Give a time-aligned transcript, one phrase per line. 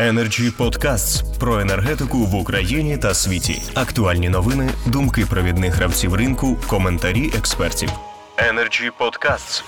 [0.00, 3.62] Energy Podcasts про енергетику в Україні та світі.
[3.74, 7.88] Актуальні новини, думки провідних гравців ринку, коментарі експертів.
[8.36, 9.64] Energy Podcasts.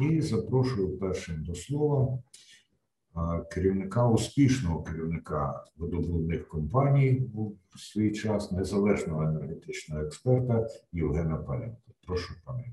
[0.00, 2.18] І запрошую першим до слова
[3.50, 11.76] керівника успішного керівника видобувних компаній у свій час незалежного енергетичного експерта Євгена Паленко.
[12.06, 12.64] Прошу пане.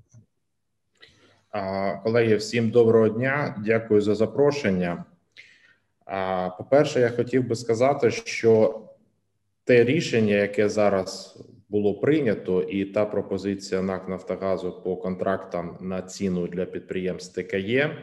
[2.04, 3.64] Колеги, всім доброго дня.
[3.66, 5.06] Дякую за запрошення.
[6.58, 8.82] По перше, я хотів би сказати, що
[9.64, 16.48] те рішення, яке зараз було прийнято, і та пропозиція НАК Нафтогазу по контрактам на ціну
[16.48, 17.98] для підприємств ТКЄ.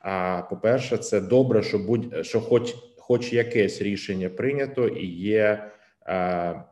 [0.00, 5.70] А по перше, це добре, що будь що, хоч хоч якесь рішення прийнято, і є
[6.06, 6.64] е,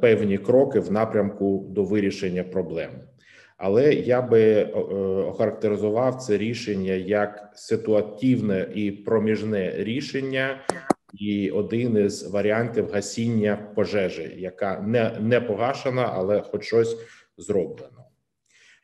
[0.00, 3.00] певні кроки в напрямку до вирішення проблеми.
[3.56, 4.66] Але я би е,
[5.26, 10.60] охарактеризував це рішення як ситуативне і проміжне рішення,
[11.14, 16.96] і один із варіантів гасіння пожежі, яка не не погашена, але хоч щось
[17.38, 18.04] зроблено.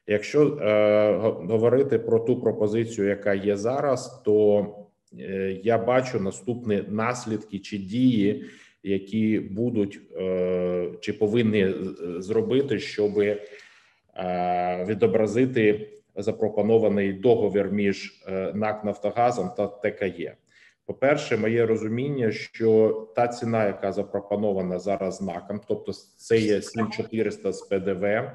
[0.07, 1.17] Якщо е,
[1.49, 4.67] говорити про ту пропозицію, яка є зараз, то
[5.21, 8.45] е, я бачу наступні наслідки чи дії,
[8.83, 11.75] які будуть е, чи повинні
[12.19, 13.47] зробити, щоби Е,
[14.87, 20.37] відобразити запропонований договір між е, НАК Нафтогазом та ТКЄ.
[20.87, 27.53] По перше, моє розуміння, що та ціна, яка запропонована зараз НАКом, тобто це є 7400
[27.53, 28.31] з ПДВ,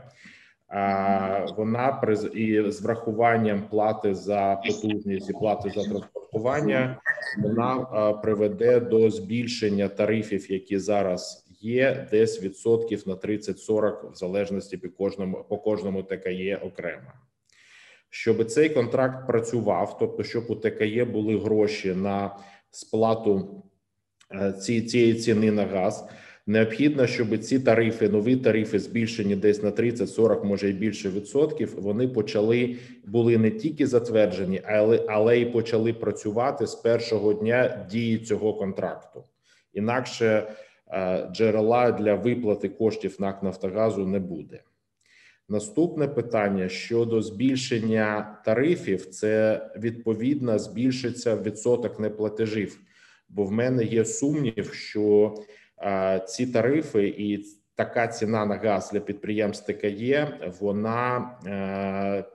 [1.57, 2.01] вона
[2.33, 7.01] і з врахуванням плати за потужність і плати за транспортування,
[7.43, 7.75] вона
[8.23, 15.45] приведе до збільшення тарифів, які зараз є десь відсотків на 30-40 в залежності по кожному
[15.49, 17.11] по кожному ТКЄ окремо.
[18.09, 22.37] Щоб цей контракт працював, тобто щоб у ТКЄ були гроші на
[22.71, 23.63] сплату
[24.33, 26.09] е, цієї ціни на газ.
[26.49, 31.75] Необхідно, щоб ці тарифи, нові тарифи, збільшені десь на 30-40, може і більше відсотків.
[31.77, 38.17] Вони почали були не тільки затверджені, але але й почали працювати з першого дня дії
[38.17, 39.23] цього контракту.
[39.73, 40.55] Інакше Е,
[41.31, 44.61] джерела для виплати коштів НАК Нафтогазу не буде.
[45.49, 52.79] Наступне питання щодо збільшення тарифів, це відповідно збільшиться відсоток неплатежів.
[53.29, 55.35] Бо в мене є сумнів, що
[55.77, 57.45] а, ці тарифи і
[57.75, 62.25] така ціна на газ для підприємств ТКЄ, вона, е,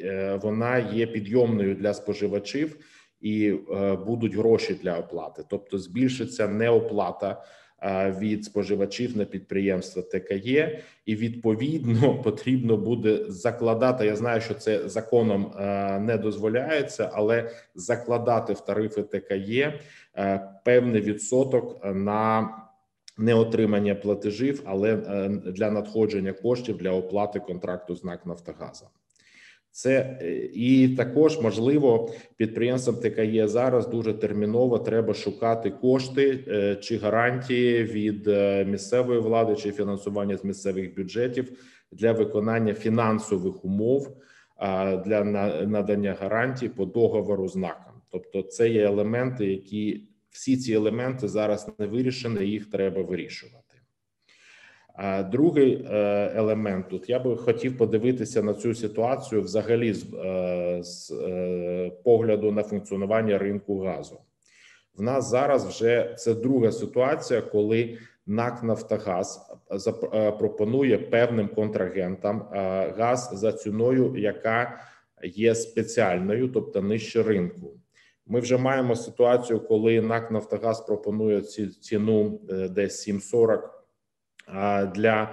[0.00, 2.76] е, вона є підйомною для споживачів
[3.20, 7.44] і е, будуть гроші для оплати, тобто збільшиться неоплата
[7.82, 14.06] е, від споживачів на підприємства ТКЄ, і відповідно потрібно буде закладати.
[14.06, 19.80] Я знаю, що це законом е, не дозволяється, але закладати в тарифи ТКЄ
[20.64, 22.50] певний відсоток на
[23.18, 24.96] неотримання платежів, але
[25.46, 28.86] для надходження коштів для оплати контракту з НАК Нафтогаза.
[29.78, 36.96] Це е, і також можливо підприємствам ТКЄ зараз дуже терміново треба шукати кошти е, чи
[36.96, 41.52] гарантії від е, місцевої влади чи фінансування з місцевих бюджетів
[41.92, 44.16] для виконання фінансових умов
[45.06, 45.24] для
[45.66, 47.94] надання гарантій по договору з НАКом.
[48.10, 53.67] Тобто, це є елементи, які всі ці елементи зараз не вирішені, їх треба вирішувати.
[55.00, 60.82] А другий е, елемент тут я би хотів подивитися на цю ситуацію взагалі з, е,
[60.82, 64.20] з е, погляду на функціонування ринку газу.
[64.94, 69.50] В нас зараз вже це друга ситуація, коли НАК Нафтогаз
[70.38, 72.48] пропонує певним контрагентам
[72.96, 74.80] газ за ціною, яка
[75.22, 77.70] є спеціальною, тобто нижче ринку.
[78.26, 81.40] Ми вже маємо ситуацію, коли НАК Нафтогаз пропонує
[81.80, 83.77] ціну десь 7,40
[84.94, 85.28] для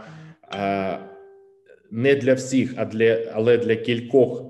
[1.92, 4.44] не для всіх, а для але для кількох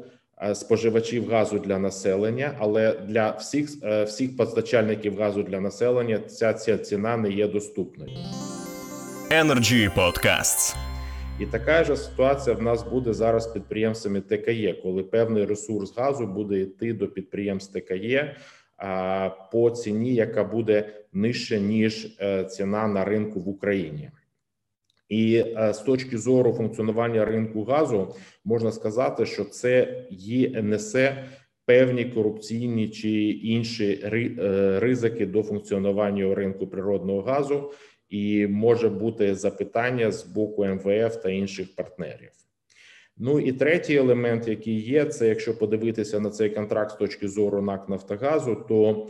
[0.54, 2.56] споживачів газу для населення.
[2.60, 3.70] Але для всіх
[4.06, 8.12] всіх постачальників газу для населення ця ця ціна не є доступною.
[9.32, 10.76] Energy Podcasts.
[11.40, 16.28] І така ж ситуація в нас буде зараз з підприємствами ТКЄ, коли певний ресурс газу
[16.28, 18.36] буде йти до підприємств ТКЄ
[19.52, 24.10] по ціні, яка буде нижча ніж е, ціна на ринку в Україні.
[25.10, 28.16] І е, з точки зору функціонування ринку газу
[28.46, 31.24] можна сказати, що це є несе
[31.66, 37.72] певні корупційні чи інші е, ризики до функціонування ринку природного газу,
[38.10, 42.32] і може бути запитання з боку МВФ та інших партнерів.
[43.18, 47.62] Ну і третій елемент, який є, це якщо подивитися на цей контракт з точки зору
[47.62, 49.08] НАК Нафтогазу, то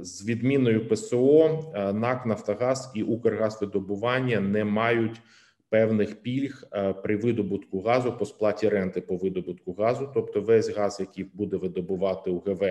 [0.00, 1.60] з відміною ПСО
[1.94, 5.20] НАК Нафтогаз і Укргазвидобування не мають
[5.68, 6.64] певних пільг
[7.02, 12.30] при видобутку газу по сплаті ренти по видобутку газу, тобто весь газ, який буде видобувати
[12.30, 12.62] УГВ,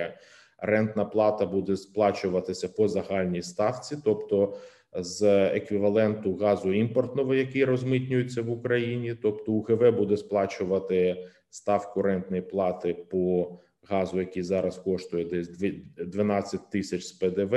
[0.58, 4.58] рентна плата буде сплачуватися по загальній ставці, тобто
[4.94, 12.94] з еквіваленту газу імпортного, який розмитнюється в Україні, тобто УГВ буде сплачувати ставку рентної плати
[12.94, 13.52] по
[13.90, 17.56] газу, який зараз коштує десь дві- 12 тисяч з ПДВ,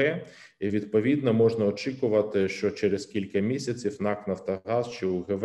[0.60, 5.44] і відповідно можна очікувати, що через кілька місяців НАК Нафтогаз чи УГВ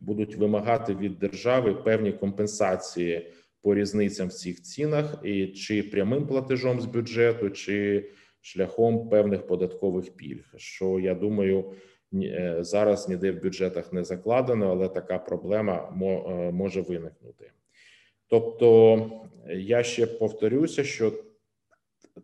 [0.00, 3.32] будуть вимагати від держави певні компенсації
[3.62, 8.10] по різницям в цих цінах, і чи прямим платежом з бюджету, чи
[8.40, 11.72] шляхом певних податкових пільг, що я думаю,
[12.14, 17.50] е, зараз ніде в бюджетах не закладено, але така проблема е, може виникнути.
[18.28, 19.10] Тобто,
[19.56, 21.12] я ще повторюся, що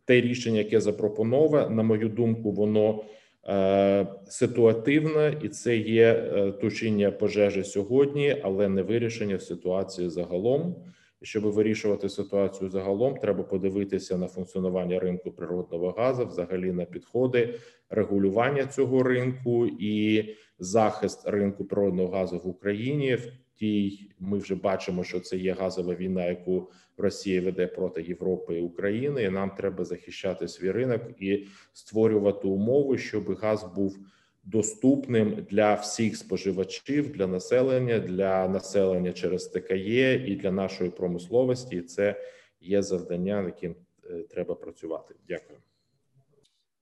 [0.05, 3.05] те рішення, яке запропоноване, на мою думку, воно
[3.49, 10.77] е, ситуативне, і це є е, тушіння пожежі сьогодні, але не вирішення ситуації загалом.
[11.23, 17.55] Щоб вирішувати ситуацію загалом, треба подивитися на функціонування ринку природного газу, взагалі на підходи
[17.91, 20.25] регулювання цього ринку і
[20.59, 23.19] захист ринку природного газу в Україні.
[23.55, 28.63] Тій ми вже бачимо, що це є газова війна, яку Росія веде проти Європи і
[28.63, 29.23] України.
[29.23, 33.99] І нам треба захищати свій ринок і створювати умови, щоб газ був
[34.45, 41.77] доступним для всіх споживачів, для населення, для населення через ТКЄ і для нашої промисловості.
[41.77, 42.21] І це
[42.61, 43.75] є завдання, над яким
[44.11, 45.15] е, треба працювати.
[45.29, 45.59] Дякую.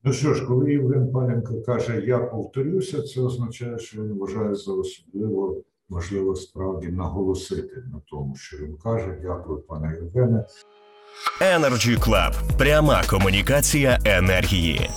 [0.05, 4.73] Ну що ж, коли Євген Паненко каже, я повторюся, це означає, що він вважає за
[4.73, 9.19] особливо важливо справді наголосити на тому, що він каже.
[9.23, 10.45] Дякую, пане Євгене.
[11.41, 12.57] Energy Club.
[12.59, 14.91] Пряма комунікація енергії.